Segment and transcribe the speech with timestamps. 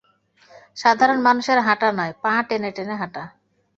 [0.77, 3.23] সাধারণ মানুষের হাঁটা নয়, পা টেনে টেনে হাঁটা।